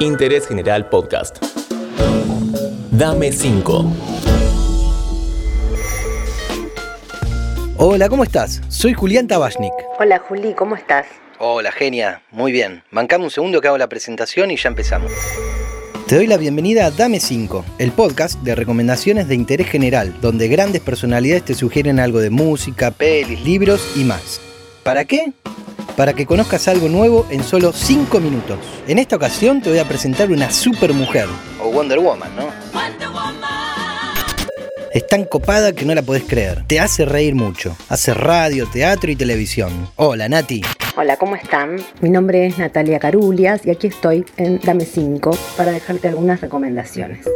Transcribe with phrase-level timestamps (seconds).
[0.00, 1.42] Interés General Podcast.
[2.90, 3.92] Dame 5.
[7.78, 8.60] Hola, ¿cómo estás?
[8.68, 9.72] Soy Julián Tabachnik.
[9.98, 11.06] Hola Juli, ¿cómo estás?
[11.38, 12.22] Hola, genia.
[12.30, 12.82] Muy bien.
[12.90, 15.12] Mancame un segundo que hago la presentación y ya empezamos.
[16.06, 20.48] Te doy la bienvenida a Dame 5, el podcast de recomendaciones de interés general, donde
[20.48, 24.40] grandes personalidades te sugieren algo de música, pelis, libros y más.
[24.84, 25.32] ¿Para qué?
[25.96, 28.58] Para que conozcas algo nuevo en solo 5 minutos.
[28.86, 31.26] En esta ocasión te voy a presentar una supermujer.
[31.62, 32.48] O Wonder Woman, ¿no?
[34.92, 36.64] Es tan copada que no la podés creer.
[36.66, 37.76] Te hace reír mucho.
[37.88, 39.90] Hace radio, teatro y televisión.
[39.96, 40.62] Hola, Nati.
[40.96, 41.76] Hola, ¿cómo están?
[42.00, 47.26] Mi nombre es Natalia Carulias y aquí estoy en Dame 5 para dejarte algunas recomendaciones.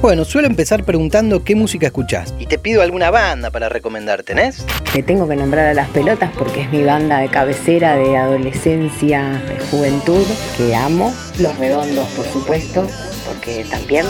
[0.00, 2.32] Bueno, suelo empezar preguntando qué música escuchás.
[2.38, 4.64] Y te pido alguna banda para recomendar, ¿tenés?
[4.92, 9.42] Te tengo que nombrar a Las Pelotas porque es mi banda de cabecera de adolescencia,
[9.48, 10.24] de juventud,
[10.56, 11.12] que amo.
[11.40, 12.86] Los Redondos, por supuesto,
[13.26, 14.06] porque también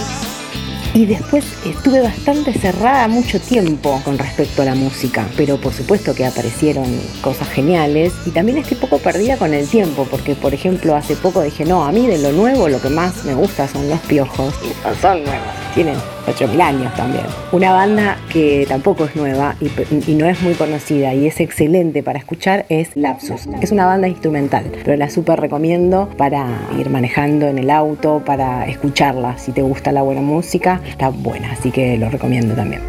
[0.94, 6.14] y después estuve bastante cerrada mucho tiempo con respecto a la música, pero por supuesto
[6.14, 6.86] que aparecieron
[7.20, 11.42] cosas geniales y también estoy poco perdida con el tiempo, porque por ejemplo hace poco
[11.42, 14.54] dije, no, a mí de lo nuevo lo que más me gusta son los piojos,
[14.64, 17.24] y son nuevos, tienen 8.000 años también.
[17.52, 19.70] Una banda que tampoco es nueva y,
[20.10, 23.48] y, no es muy conocida y es excelente para escuchar es Lapsus.
[23.60, 26.46] Es una banda instrumental, pero la súper recomiendo para
[26.78, 29.38] ir manejando en el auto, para escucharla.
[29.38, 32.82] Si te gusta la buena música, está buena, así que lo recomiendo también.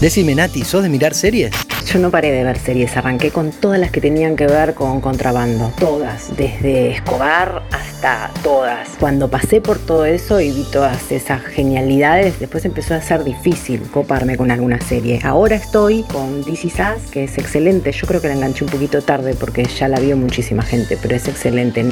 [0.00, 1.52] Decime, Nati, ¿sos de mirar series?
[1.86, 5.00] Yo no paré de ver series, arranqué con todas las que tenían que ver con
[5.00, 8.88] contrabando, todas, desde Escobar hasta todas.
[8.98, 13.82] Cuando pasé por todo eso y vi todas esas genialidades, después empezó a ser difícil
[13.92, 15.20] coparme con alguna serie.
[15.22, 19.00] Ahora estoy con DC Sass, que es excelente, yo creo que la enganché un poquito
[19.00, 21.84] tarde porque ya la vio muchísima gente, pero es excelente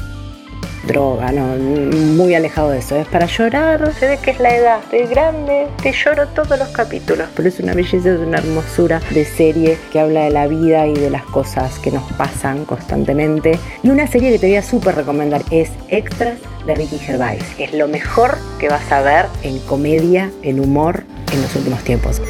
[0.86, 2.96] droga, no, muy alejado de eso.
[2.96, 6.68] Es para llorar, se ve que es la edad, estoy grande, te lloro todos los
[6.68, 10.86] capítulos, pero es una belleza, es una hermosura de serie que habla de la vida
[10.86, 13.58] y de las cosas que nos pasan constantemente.
[13.83, 17.45] Y una serie que te voy a súper recomendar es Extras de Ricky Gervais.
[17.58, 22.20] Es lo mejor que vas a ver en comedia, en humor en los últimos tiempos.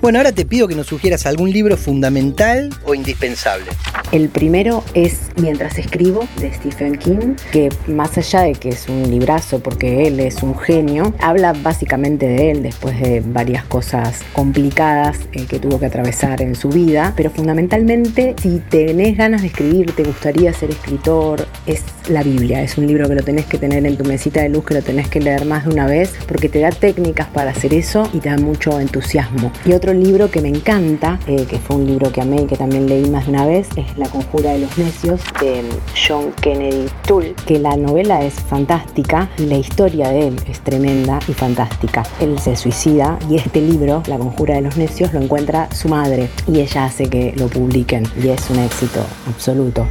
[0.00, 3.66] Bueno, ahora te pido que nos sugieras algún libro fundamental o indispensable.
[4.12, 9.10] El primero es Mientras escribo de Stephen King, que más allá de que es un
[9.10, 15.18] librazo porque él es un genio, habla básicamente de él después de varias cosas complicadas
[15.32, 19.92] eh, que tuvo que atravesar en su vida, pero fundamentalmente si tenés ganas de escribir,
[19.92, 23.86] te gustaría ser escritor, es la Biblia, es un libro que lo tenés que tener
[23.86, 26.50] en tu mesita de luz, que lo tenés que leer más de una vez porque
[26.50, 29.50] te da técnicas para hacer eso y te da mucho entusiasmo.
[29.64, 32.56] Y otro libro que me encanta, eh, que fue un libro que amé y que
[32.56, 35.62] también leí más de una vez, es La Conjura de los Necios de
[35.94, 41.20] John Kennedy Toole, que la novela es fantástica y la historia de él es tremenda
[41.28, 42.02] y fantástica.
[42.18, 46.28] Él se suicida y este libro, La Conjura de los Necios, lo encuentra su madre
[46.48, 49.86] y ella hace que lo publiquen y es un éxito absoluto.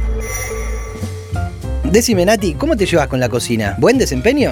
[1.84, 3.76] Decime, Nati, ¿cómo te llevas con la cocina?
[3.78, 4.50] ¿Buen desempeño?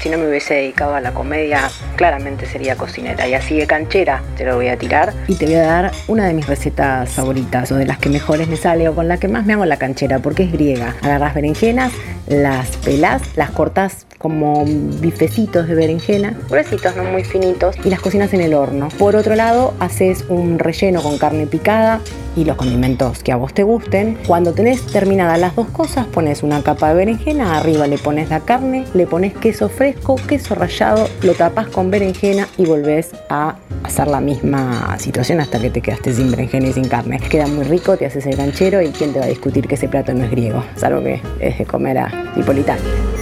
[0.00, 3.28] Si no me hubiese dedicado a la comedia, claramente sería cocinera.
[3.28, 5.12] Y así de canchera te lo voy a tirar.
[5.28, 8.48] Y te voy a dar una de mis recetas favoritas, o de las que mejores
[8.48, 10.96] me sale, o con la que más me hago la canchera, porque es griega.
[11.02, 11.92] Agarras berenjenas,
[12.26, 18.34] las pelás, las cortas como bifecitos de berenjena, gruesitos, no muy finitos, y las cocinas
[18.34, 18.90] en el horno.
[18.98, 22.00] Por otro lado, haces un relleno con carne picada
[22.36, 24.18] y los condimentos que a vos te gusten.
[24.26, 28.40] Cuando tenés terminadas las dos cosas, pones una capa de berenjena, arriba le pones la
[28.40, 34.06] carne, le pones queso fresco, queso rallado, lo tapas con berenjena y volvés a hacer
[34.06, 37.20] la misma situación hasta que te quedaste sin berenjena y sin carne.
[37.30, 39.88] Queda muy rico, te haces el ganchero y quién te va a discutir que ese
[39.88, 43.19] plato no es griego, salvo que es de comer a Hipolitano.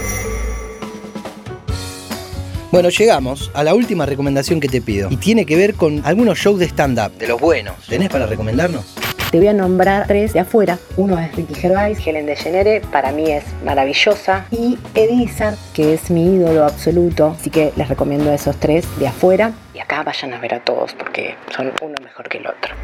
[2.71, 6.37] Bueno, llegamos a la última recomendación que te pido y tiene que ver con algunos
[6.37, 7.73] shows de stand-up, de los buenos.
[7.87, 8.95] ¿Tenés para recomendarnos?
[9.31, 10.77] Te voy a nombrar tres de afuera.
[10.95, 14.45] Uno es Ricky Gervais, Helen DeGeneres, para mí es maravillosa.
[14.51, 17.35] Y Eddie Izzard, que es mi ídolo absoluto.
[17.39, 19.51] Así que les recomiendo esos tres de afuera.
[19.73, 22.75] Y acá vayan a ver a todos porque son uno mejor que el otro.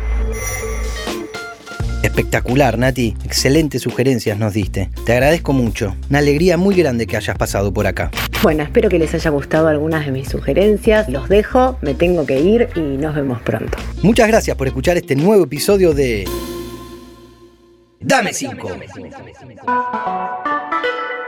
[2.06, 3.16] Espectacular, Nati.
[3.26, 4.90] Excelentes sugerencias nos diste.
[5.06, 5.96] Te agradezco mucho.
[6.10, 8.12] Una alegría muy grande que hayas pasado por acá.
[8.44, 11.10] Bueno, espero que les haya gustado algunas de mis sugerencias.
[11.10, 13.78] Los dejo, me tengo que ir y nos vemos pronto.
[14.04, 16.26] Muchas gracias por escuchar este nuevo episodio de
[18.00, 18.70] Dame 5.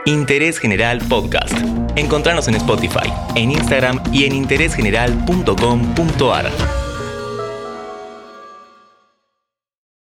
[0.06, 1.54] Interés General Podcast.
[1.96, 6.52] Encontrarnos en Spotify, en Instagram y en interésgeneral.com.ar.